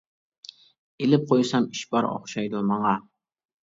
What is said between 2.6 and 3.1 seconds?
ماڭا.